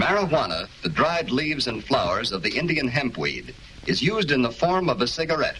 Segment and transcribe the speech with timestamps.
[0.00, 3.52] Marijuana, the dried leaves and flowers of the Indian hempweed,
[3.86, 5.58] is used in the form of a cigarette.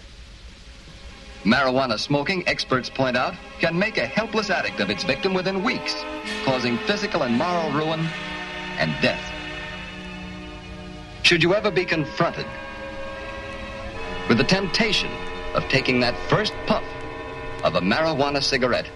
[1.44, 5.95] Marijuana smoking, experts point out, can make a helpless addict of its victim within weeks,
[6.47, 8.00] causing physical and moral ruin
[8.79, 9.23] and death.
[11.22, 12.46] Should you ever be confronted
[14.27, 15.11] with the temptation
[15.52, 16.84] of taking that first puff
[17.62, 18.88] of a marijuana cigarette,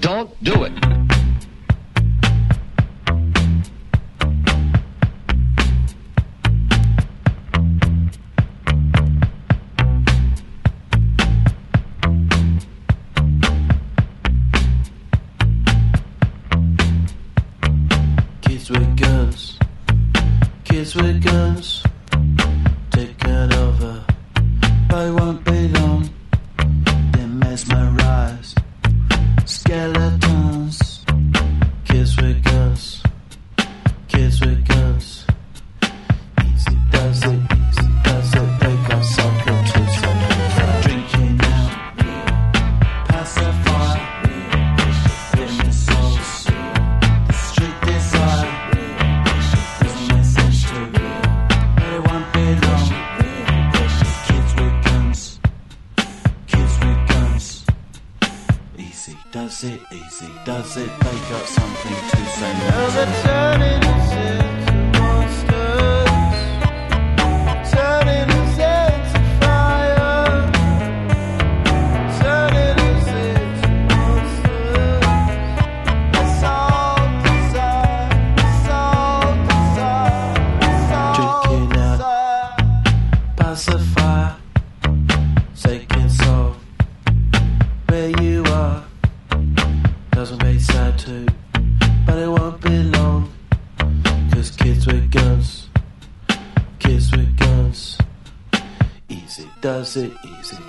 [0.00, 0.95] don't do it.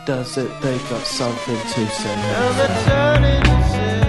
[0.08, 4.07] does it, they've got something to say.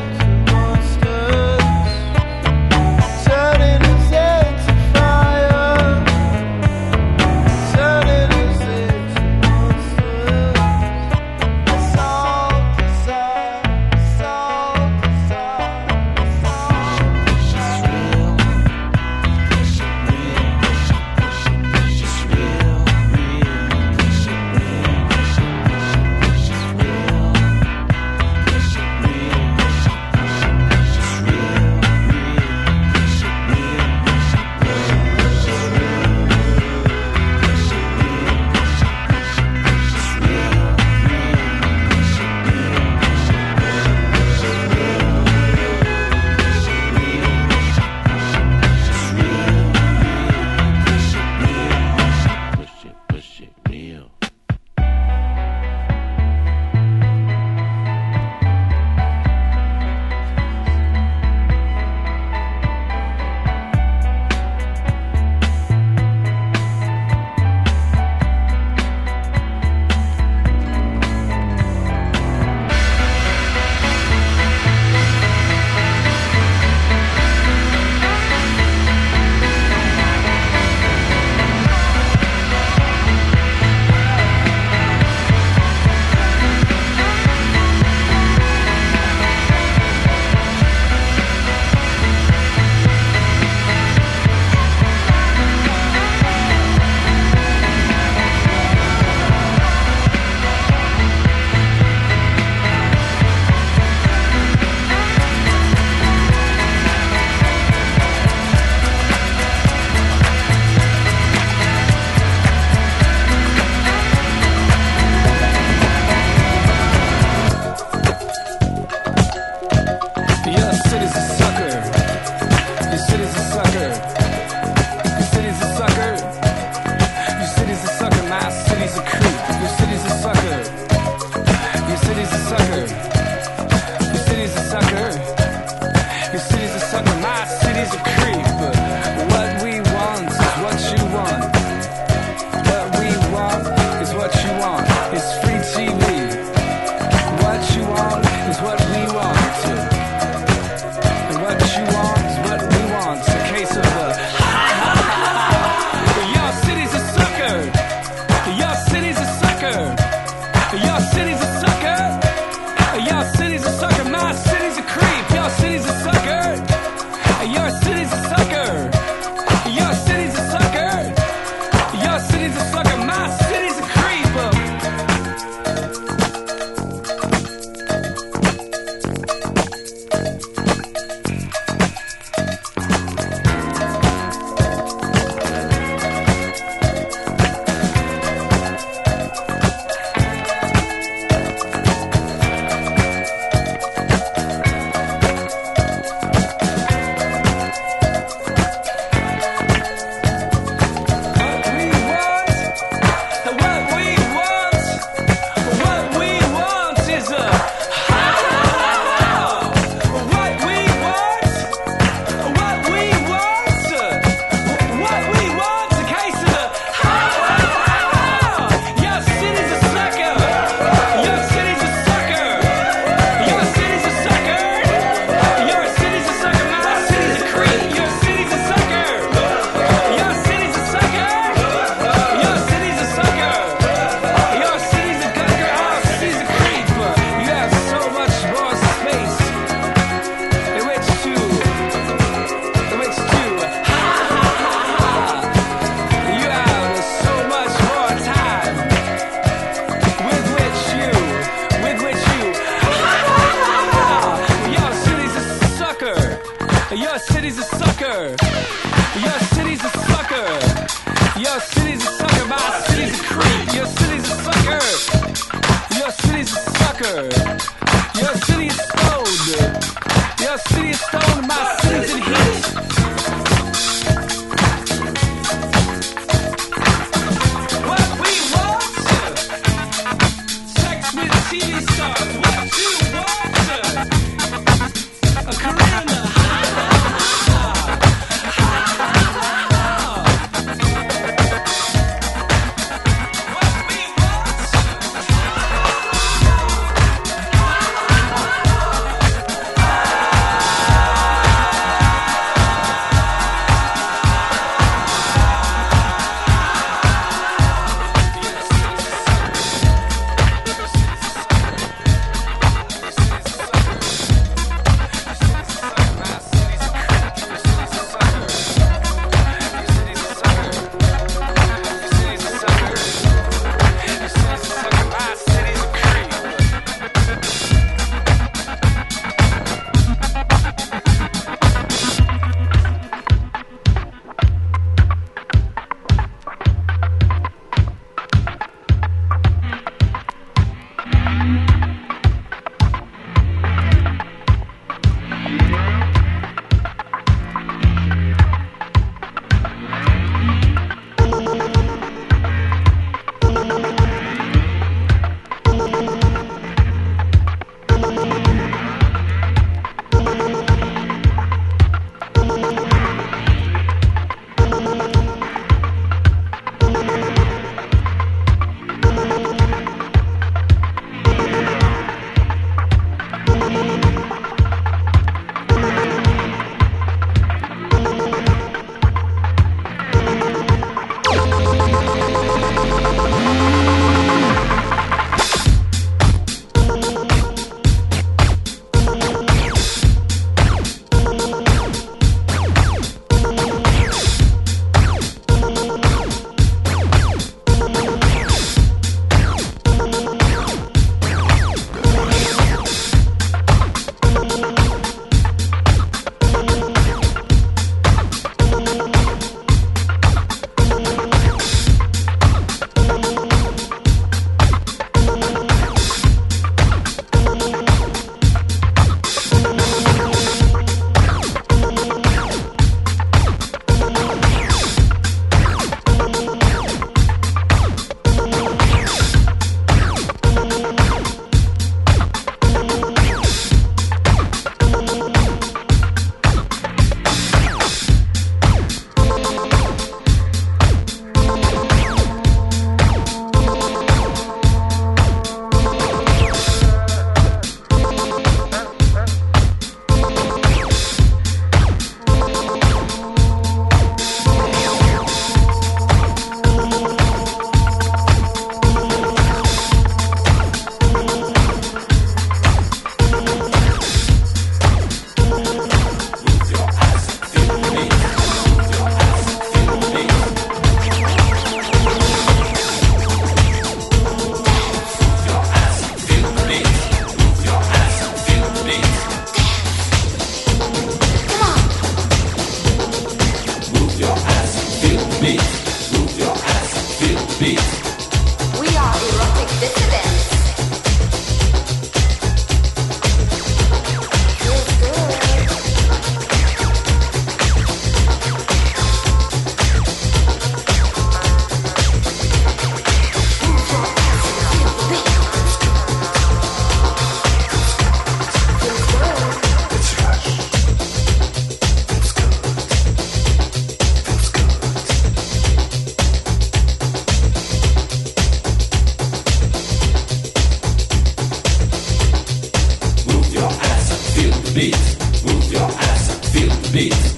[524.74, 524.96] beat,
[525.44, 527.37] move your ass and feel the beat.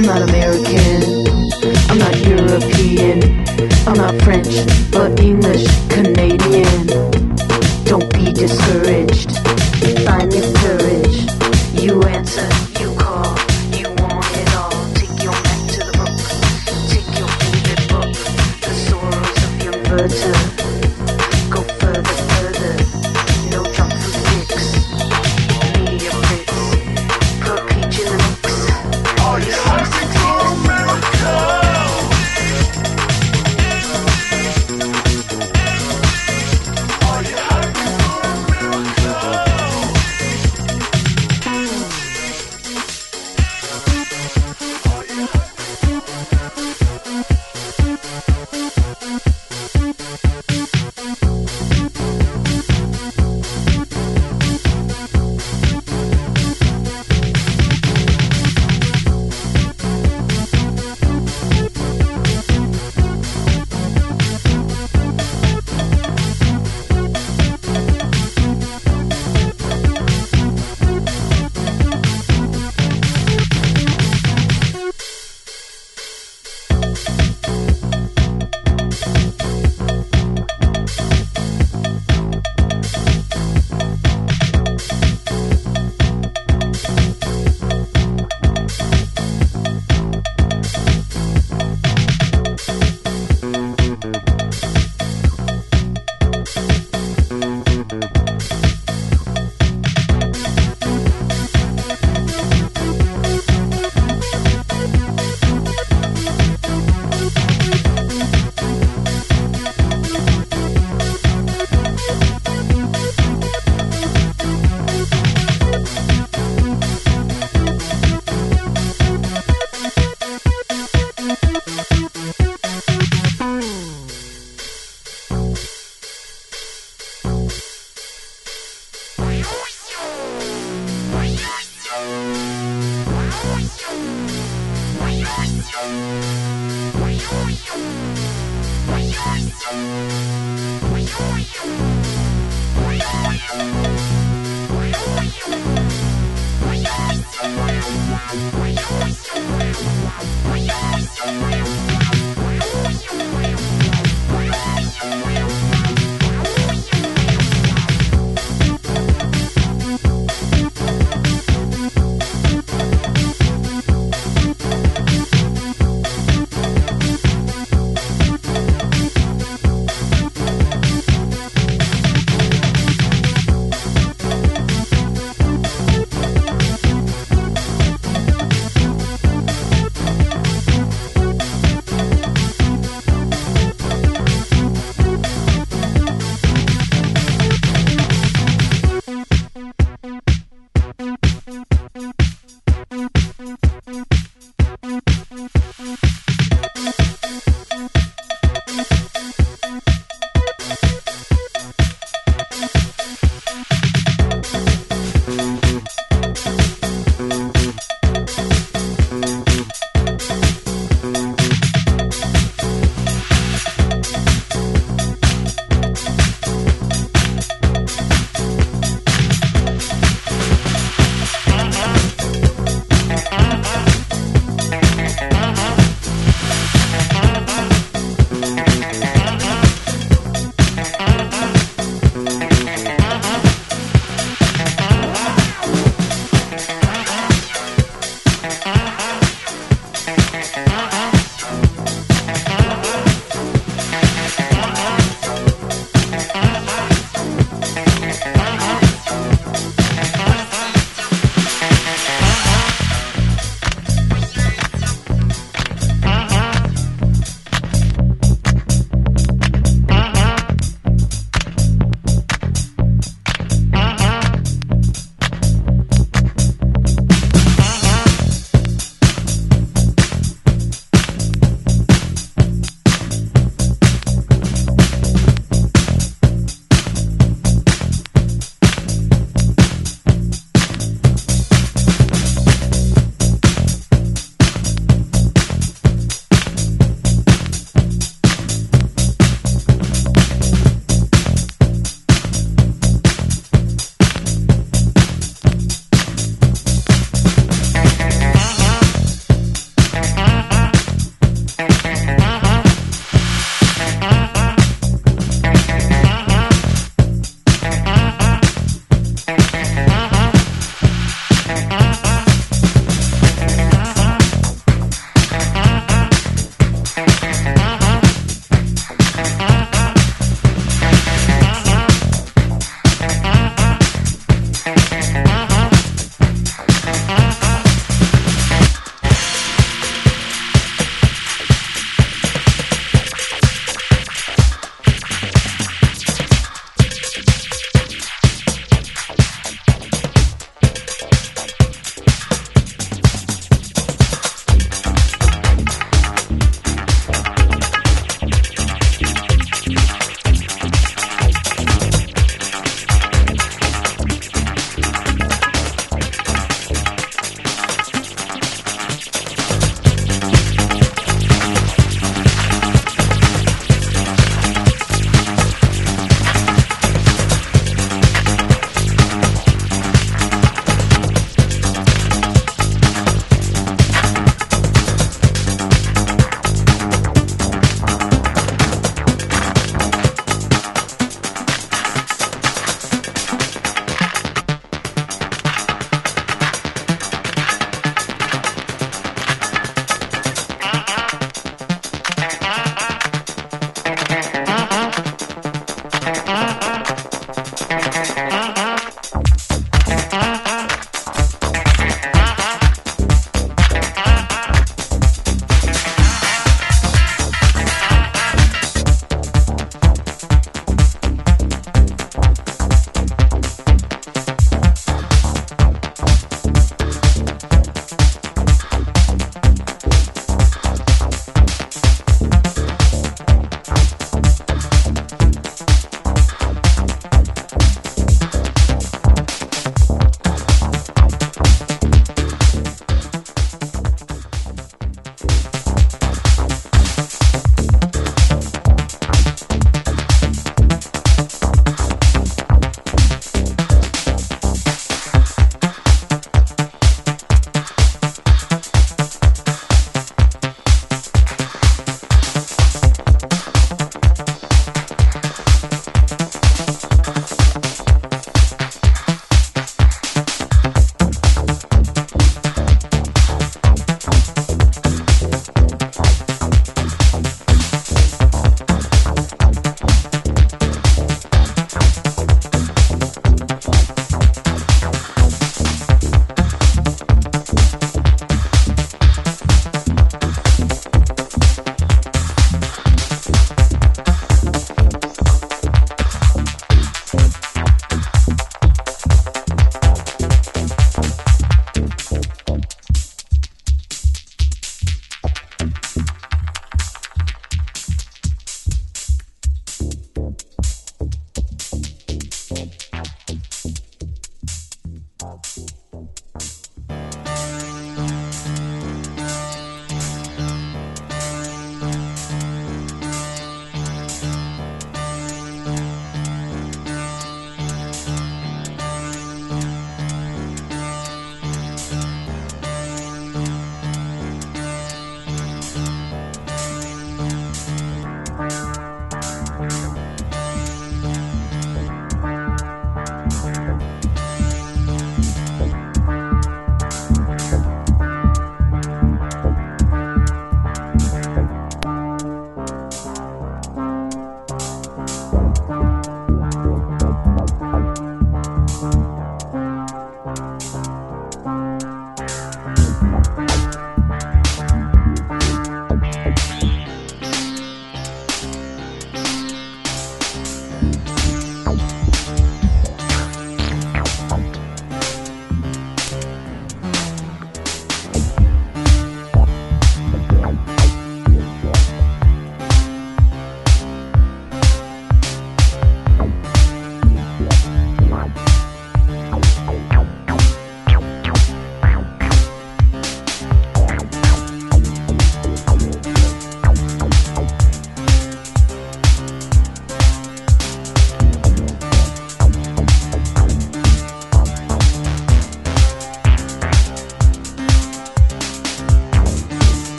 [0.00, 1.28] I'm not American.
[1.90, 3.22] I'm not European.
[3.86, 6.86] I'm not French but English, Canadian.
[7.84, 8.89] Don't be discouraged.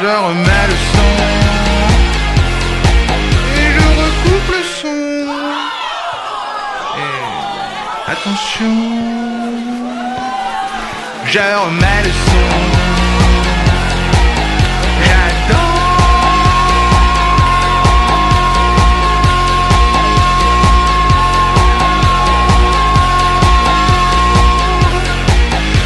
[0.00, 1.10] Je remets le son.
[3.56, 5.02] Et je recoupe le son.
[8.08, 8.74] Attention.
[11.26, 12.48] Je remets le son.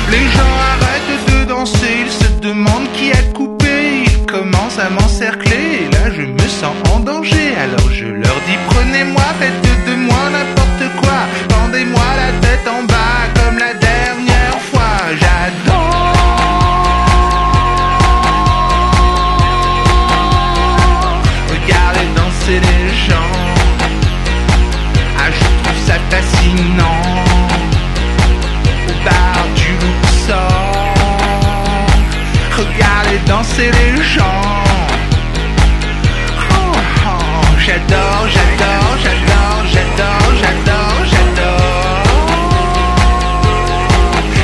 [0.09, 0.56] Les gens
[7.59, 11.19] Alors je leur dis prenez-moi, faites de moi n'importe quoi,
[11.49, 14.97] pendez-moi la tête en bas comme la dernière fois.
[15.21, 15.77] J'adore.
[21.51, 23.33] Regardez danser les gens.
[25.19, 27.03] Ah, je trouve ça fascinant.
[28.89, 30.95] Au bar du Luxor.
[32.57, 34.06] Regardez danser les gens.
[37.97, 42.27] J'adore, j'adore, j'adore, j'adore, j'adore, j'adore.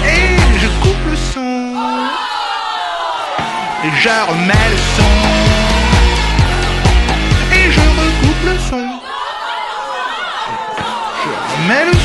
[0.07, 1.55] Et je coupe le son.
[3.85, 5.15] Et je remets le son.
[7.53, 8.87] Et je recoupe le son.
[11.25, 12.02] Je remets le son.